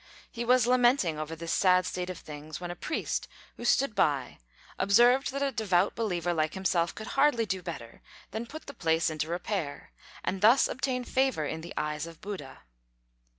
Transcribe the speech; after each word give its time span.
He 0.31 0.43
was 0.43 0.65
lamenting 0.65 1.19
over 1.19 1.35
this 1.35 1.53
sad 1.53 1.85
state 1.85 2.09
of 2.09 2.17
things, 2.17 2.59
when 2.59 2.71
a 2.71 2.75
priest 2.75 3.27
who 3.55 3.63
stood 3.63 3.93
by 3.93 4.39
observed 4.79 5.31
that 5.31 5.43
a 5.43 5.51
devout 5.51 5.93
believer 5.93 6.33
like 6.33 6.55
himself 6.55 6.95
could 6.95 7.05
hardly 7.05 7.45
do 7.45 7.61
better 7.61 8.01
than 8.31 8.47
put 8.47 8.65
the 8.65 8.73
place 8.73 9.11
into 9.11 9.27
repair, 9.29 9.91
and 10.23 10.41
thus 10.41 10.67
obtain 10.67 11.03
favour 11.03 11.45
in 11.45 11.61
the 11.61 11.75
eyes 11.77 12.07
of 12.07 12.19
Buddha. 12.19 12.63